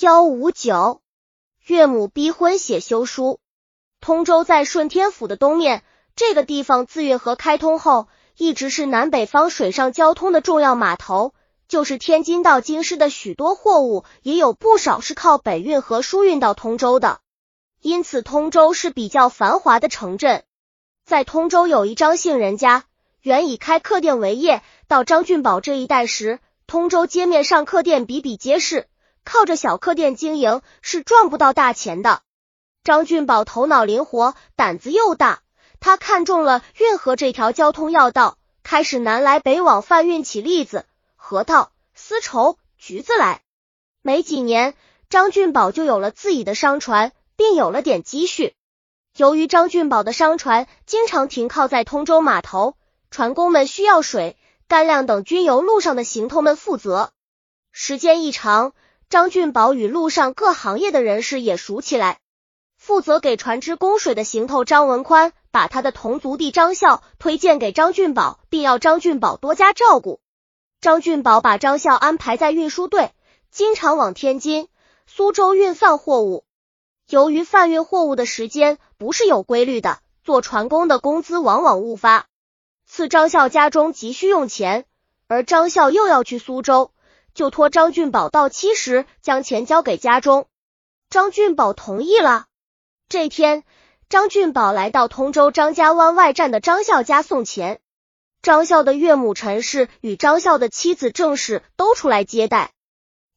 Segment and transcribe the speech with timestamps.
[0.00, 1.02] 幺五九，
[1.66, 3.38] 岳母逼婚写休书。
[4.00, 5.84] 通州在顺天府的东面，
[6.16, 8.08] 这个地方自运河开通后，
[8.38, 11.34] 一直是南北方水上交通的重要码头。
[11.68, 17.20] 就是天津到京师的许多货物，也有不少是靠北运河输运到通州的。
[17.82, 20.44] 因此，通州是比较繁华的城镇。
[21.04, 22.84] 在通州有一张姓人家，
[23.20, 24.62] 原以开客店为业。
[24.88, 28.86] 到张俊宝这一代时，通州街面上客店比比皆是，
[29.24, 32.22] 靠着小客店经营是赚不到大钱的。
[32.82, 35.40] 张俊宝头脑灵活，胆子又大，
[35.80, 40.86] 他看中了运河这条交通要道，开始南来北往贩运起栗子。
[41.14, 43.42] 核桃、丝绸、橘子来，
[44.02, 44.74] 没几年，
[45.10, 48.54] 张俊宝就有了自己的商船，并有了点积蓄。
[49.16, 52.76] 由于张俊宝的商船经常停靠在通州码头，
[53.10, 57.12] 船工们需要水、干粮等，均由路上的行头们负责。
[57.72, 58.72] 时间一长，
[59.10, 62.20] 张俊宝与路上各行业的人士也熟起来。
[62.76, 70.20] 负责给船只供水的行头张文宽，把他的同族弟张孝推荐给张俊宝，并要张俊宝多加照顾。
[70.80, 73.10] 张俊宝把张孝安排在运输队，
[73.50, 74.68] 经常往天津、
[75.08, 76.44] 苏州运贩货物。
[77.08, 82.28] 由于贩运货物的时间不是有规律的，做船工的工资往往误发。
[82.86, 84.84] 次张孝家中急需用钱，
[85.26, 86.92] 而张孝又要去苏州，
[87.40, 90.46] 就托张俊宝到期时将钱交给家中。
[91.08, 92.44] 张俊宝同意了。
[93.08, 93.64] 这天，
[94.10, 97.80] 张俊宝来到通州张家湾外站的张孝家送钱。
[98.42, 102.72] 张孝的岳母陈氏与张孝的妻子郑氏都出来接待。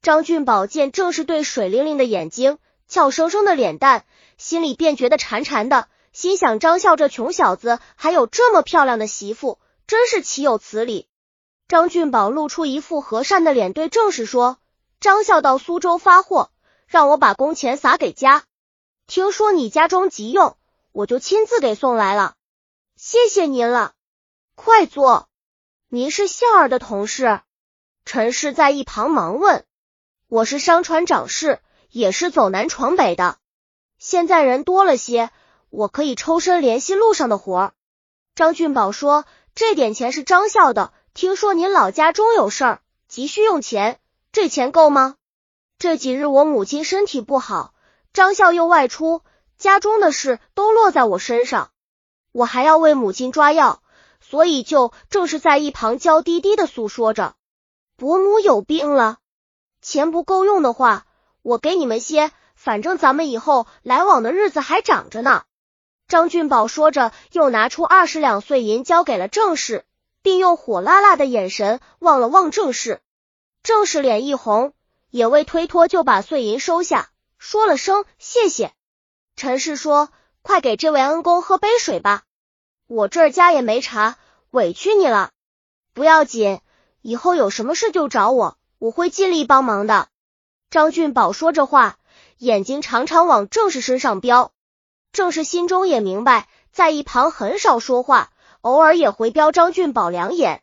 [0.00, 2.58] 张俊宝见郑氏对水灵灵的眼睛、
[2.88, 4.04] 俏生生的脸蛋，
[4.36, 11.06] 心里便觉得馋馋的，心想张孝这穷小子还有这么漂亮的媳妇，真是岂有此理。
[11.72, 14.58] 张俊宝露出一副和善的脸，对郑氏说
[15.00, 16.50] ：“张孝到苏州发货，
[16.86, 18.44] 让我把工钱撒给家。
[19.06, 20.58] 听说你家中急用，
[20.92, 22.34] 我就亲自给送来了。
[22.94, 23.94] 谢谢您了。”
[24.54, 25.30] 快坐！
[25.88, 27.40] 您是孝儿的同事？
[28.04, 29.64] 陈氏在一旁忙问。
[30.28, 31.58] 我是商船长事，
[31.88, 33.38] 也是走南闯北的。
[33.98, 35.30] 现在人多了些，
[35.70, 37.72] 我可以抽身联系路上的活。
[38.34, 39.24] 张俊宝说
[39.56, 44.00] ：“这点钱是张孝的，听说您老家中有事儿，急需用钱，
[44.32, 45.16] 这钱够吗？
[45.78, 47.74] 这几日我母亲身体不好，
[48.14, 49.22] 张孝又外出，
[49.58, 51.70] 家中的事都落在我身上，
[52.32, 53.82] 我还要为母亲抓药。”
[54.24, 57.34] 所以就正是在一旁娇滴滴的诉说着，
[57.96, 59.18] 伯母有病了，
[59.82, 61.06] 钱不够用的话，
[61.42, 65.42] 我给你们些，反正咱们以后来往的日子还长着呢。
[66.06, 69.84] 张俊宝说着，又拿出二十两碎银交给了郑氏，
[70.22, 73.00] 并用火辣辣的眼神望了望郑氏。
[73.62, 74.72] 郑氏脸一红，
[75.10, 78.72] 也未推脱，就把碎银收下，说了声谢谢。
[79.36, 80.10] 陈氏说
[80.42, 82.22] ：“快给这位恩公喝杯水吧，
[82.86, 84.16] 我这儿家也没茶。”
[84.52, 85.30] 委屈你了，
[85.94, 86.60] 不要紧，
[87.00, 90.08] 以后有什么事就找我，我会尽力帮忙的。
[90.68, 91.96] 张俊宝说着话，
[92.36, 94.52] 眼睛常常往郑氏身上飙。
[95.10, 98.31] 郑氏心中也明白，在一旁很少说话，
[98.62, 100.62] 偶尔也回飙张俊宝两眼。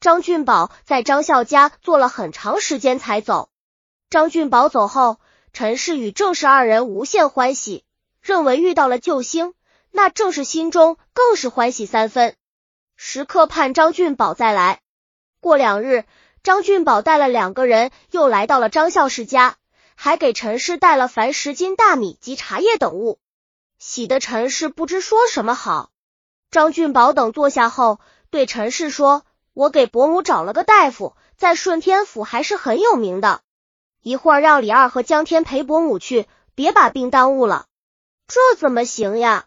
[0.00, 3.50] 张俊宝在张孝家坐了很长时间才走。
[4.08, 5.18] 张俊宝走后，
[5.52, 7.84] 陈氏与郑氏二人无限欢喜，
[8.20, 9.54] 认为遇到了救星，
[9.92, 12.34] 那郑氏心中更是欢喜三分。
[12.96, 14.80] 时刻盼张俊宝再来。
[15.40, 16.04] 过两日，
[16.42, 19.56] 张俊宝带了两个人又来到了张孝氏家，
[19.94, 23.20] 还给陈氏带了凡十斤大米及茶叶等物，
[23.78, 25.89] 喜得陈氏不知说什么好。
[26.50, 28.00] 张俊宝等坐下后，
[28.30, 29.24] 对陈氏说
[29.54, 33.42] ：“我给伯母找了个大夫，在顺天府还是很有名的。
[34.02, 37.66] 一会儿让李二和江天陪伯母去，别把病耽误了。”
[38.26, 39.46] 这怎么行呀？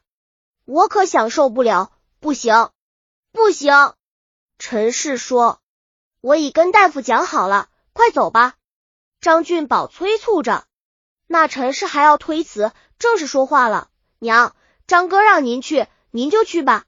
[0.65, 2.69] 我可享受不了，不行。
[3.33, 3.95] 不行，
[4.57, 5.59] 陈氏说
[6.21, 8.55] ：“我已跟大夫讲好了，快走吧。”
[9.19, 10.65] 张俊宝催促着，
[11.27, 13.89] 那陈氏还要推辞，正是说话了
[14.19, 14.55] ：“娘，
[14.87, 16.85] 张哥让您去，您就去吧，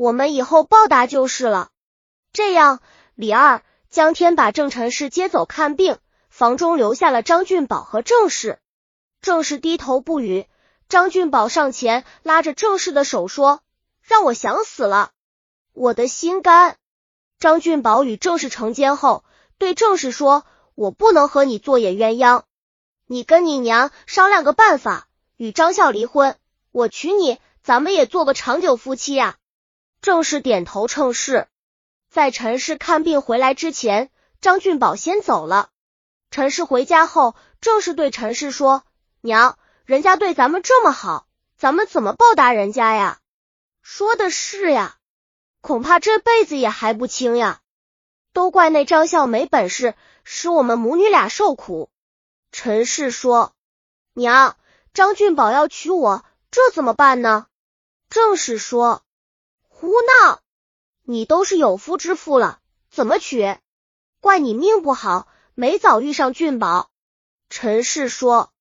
[0.00, 1.68] 我们以后报答就是了。”
[2.32, 2.80] 这样，
[3.14, 5.98] 李二、江天把郑陈氏接走看病，
[6.30, 8.60] 房中留下了张俊宝和郑氏。
[9.20, 10.46] 郑氏低头不语，
[10.88, 13.60] 张俊宝上前拉着郑氏的手说
[14.00, 15.10] ：“让我想死了。”
[15.74, 16.78] 我的心肝。
[17.38, 19.22] 张俊宝与郑氏成奸后，
[19.58, 22.44] 对郑氏说：“我不能和你做野鸳鸯，
[23.06, 26.38] 你跟你娘商量个办法，与张孝离婚，
[26.72, 29.36] 我娶你，咱们也做个长久夫妻呀。”
[30.00, 31.48] 正是点头称是。
[32.08, 34.10] 在陈氏看病回来之前，
[34.40, 35.70] 张俊宝先走了。
[36.30, 38.84] 陈氏回家后，正是对陈氏说
[39.20, 41.26] ：“娘，人家对咱们这么好，
[41.56, 43.18] 咱们怎么报答人家呀？”
[43.82, 44.96] 说的是呀，
[45.60, 47.60] 恐怕这辈子也还不清呀。
[48.32, 49.94] 都怪那张笑没本事，
[50.24, 51.90] 使我们母女俩受苦。
[52.52, 53.54] 陈氏说
[54.14, 54.56] ：“娘，
[54.94, 57.46] 张俊宝要娶我，这怎么办呢？”
[58.08, 59.02] 正是说
[59.80, 60.42] ：“胡闹！
[61.04, 62.58] 你都是有夫之妇了，
[62.90, 63.56] 怎么娶？
[64.20, 66.90] 怪你命不好，没早遇上俊宝。”
[67.48, 68.52] 陈氏说：“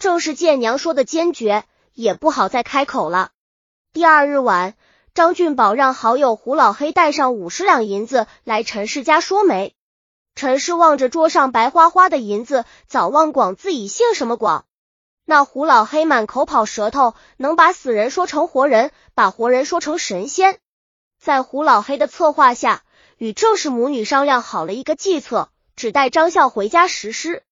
[0.00, 3.30] 正是见娘说的坚决，也不好再开口了。”
[3.94, 4.74] 第二日晚。
[5.14, 9.72] 张俊宝让好友胡老黑带上五十两银子来陈氏家说媒。
[10.34, 14.66] 陈氏望着桌上白花花的银子，早忘广自己姓什么广。
[15.28, 20.60] 那胡老黑满口跑舌头，能把死人说成活人，把活人说成神仙。
[21.20, 22.84] 在胡老黑的策划下，
[23.18, 27.42] 与郑氏母女商量好了一个计策，只带张笑回家实施。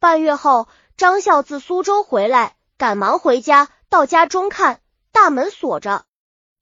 [0.00, 0.66] 半月后，
[0.96, 4.80] 张笑自苏州回来，赶忙回家，到家中看，
[5.12, 6.04] 大门锁着。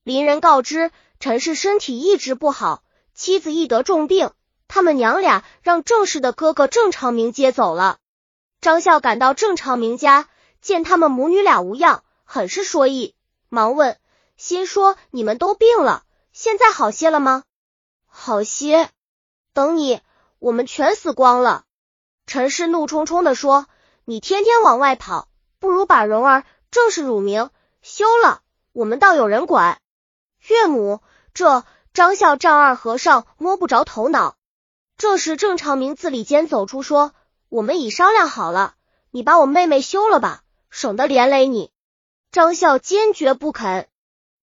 [0.05, 0.91] 邻人告知
[1.21, 2.83] 陈氏身体一直不好，
[3.15, 4.33] 妻子亦得重病，
[4.69, 7.97] 他们娘俩让郑氏的哥哥郑长明接走了。
[8.61, 10.29] 张孝赶到郑长明家，
[10.61, 13.15] 见他们母女俩无恙，很是说意，
[13.49, 13.99] 忙问，
[14.37, 17.45] 心说你们都病了，现在好些了吗？
[18.07, 18.89] 好些。
[19.53, 20.01] 等你，
[20.39, 21.65] 我们全死光了。
[22.27, 23.67] 陈氏怒冲冲的说，
[24.05, 25.29] 你天天往外跑，
[25.59, 27.51] 不如把蓉儿郑氏乳名
[27.83, 28.43] 休了，
[28.73, 29.81] 我们倒有人管。
[30.47, 31.01] 岳母，
[31.35, 34.37] 这张孝丈二和尚摸不着头脑。
[34.97, 37.13] 这时郑长明自里间走出，说
[37.49, 38.75] ：“我们已商量好了，
[39.11, 41.70] 你把我妹妹休了吧，省得连累你。”
[42.32, 43.88] 张孝坚决不肯。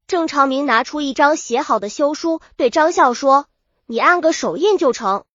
[0.08, 3.48] 郑长明拿出一张写好的休书，对张孝说
[3.88, 5.26] ：“你按个手印就成，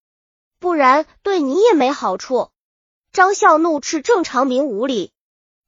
[0.59, 2.51] 不然对你也没好处。”
[3.13, 5.13] 张孝怒斥郑长明无礼。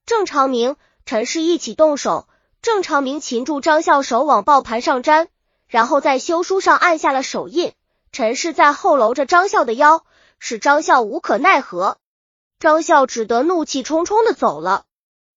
[0.06, 2.28] 郑长明、陈氏一起动手。
[2.62, 5.28] 郑长明擒住张孝手往报盘上粘，
[5.66, 7.74] 然后在休书上按下了手印。
[8.10, 10.06] 陈氏在后搂着张孝的腰，
[10.38, 11.98] 使张孝无可奈何。
[12.58, 14.86] 张孝只得怒气冲冲的走了。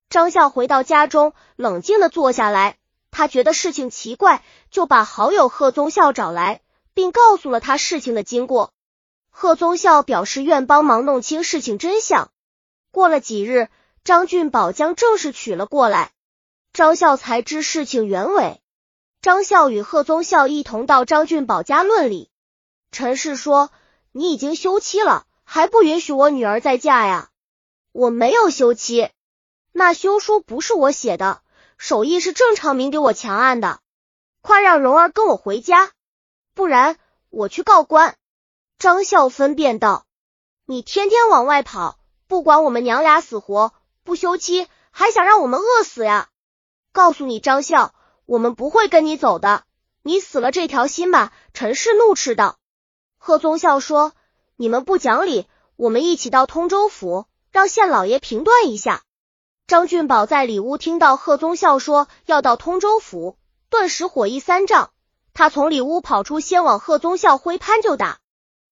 [0.10, 2.78] 张孝回到家中，冷静的坐下来，
[3.12, 6.62] 他觉得事情奇怪，就把好友贺宗孝找来，
[6.94, 8.72] 并告诉了他事情的经过。
[9.30, 12.32] 贺宗孝表示愿帮忙弄清事情真相。
[12.90, 13.68] 过了几日，
[14.04, 16.12] 张俊宝将正事娶了过来。
[16.72, 18.62] 张孝才知事情原委。
[19.22, 22.32] 张孝与贺宗孝一同到张俊宝家论理。
[22.92, 23.72] 陈氏说
[24.14, 27.30] ：“你已经休妻了，还不允许我女儿再嫁呀？”
[27.92, 29.10] 我没有休妻，
[29.80, 31.44] 那休书不是我写的，
[31.78, 33.80] 手印是郑长明给我强按的。
[34.42, 35.92] 快让蓉儿跟我回家，
[36.56, 36.98] 不然
[37.30, 38.16] 我去告官。
[38.80, 40.08] 张孝分辨道
[40.66, 43.72] ：“你天天往外跑，不管我们娘俩死活，
[44.04, 46.30] 不休妻还想让我们饿死呀？”
[46.92, 47.94] 告诉你张孝，
[48.26, 49.64] 我们不会跟你走的，
[50.02, 51.32] 你死了这条心吧！
[51.54, 52.58] 陈氏怒斥道。
[53.20, 54.14] 贺宗孝说
[54.58, 55.46] ：“你们不讲理，
[55.76, 59.04] 我们一起到通州府，让县老爷评断一下。”
[59.68, 63.38] 张俊宝在里屋听到贺宗孝说要到通州府，
[63.70, 64.92] 顿时火意三丈，
[65.34, 68.20] 他从里屋跑出，先往贺宗孝挥潘就打。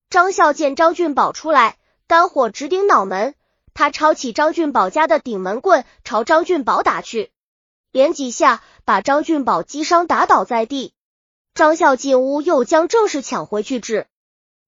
[0.10, 1.78] 张孝见张俊宝出来，
[2.08, 3.36] 肝火直顶脑门，
[3.74, 7.34] 他抄起张俊宝家的顶门棍，朝张俊宝打去。
[7.92, 10.94] 连几下，把张俊宝击伤，打倒在地。
[11.54, 14.08] 张孝进屋，又将郑氏抢回去治。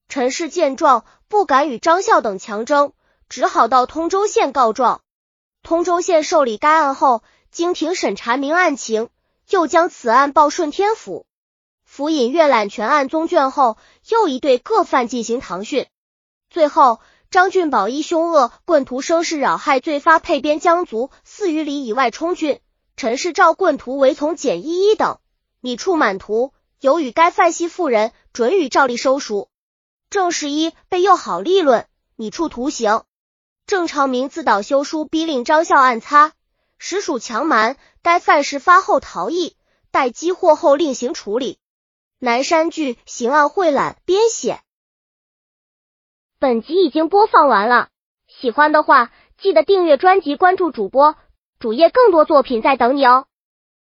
[0.09, 2.91] 陈氏见状，不敢与张孝等强争，
[3.29, 4.99] 只好到通州县告状。
[5.67, 9.09] 通州县受理该案后，经庭审查明案情，
[9.49, 11.25] 又将此案报顺天府。
[11.83, 13.75] 府尹阅览全案宗卷后，
[14.07, 15.87] 又一对各犯进行堂讯。
[16.49, 22.61] 最后，张俊宝依凶恶棍徒生事扰害罪发配边疆族四余里以外充军。
[22.95, 25.19] 陈氏召棍徒为从简一一等，
[25.59, 29.49] 米处满徒，有与该犯系妇人，准予照例收赎。
[30.09, 33.01] 郑世一被诱好立论，拟处徒刑。
[33.67, 36.31] 郑长明自导休书，逼令张孝暗擦，
[36.77, 37.75] 实属强瞒。
[38.01, 39.57] 该犯事发后逃逸，
[39.91, 41.59] 待缉获后另行处理。
[42.17, 44.61] 南山剧刑案汇览编写。
[46.39, 47.89] 本集已经播放完了，
[48.27, 51.17] 喜欢的话记得订阅专辑，关注主播。
[51.59, 53.26] 主页更多作品在等你哦。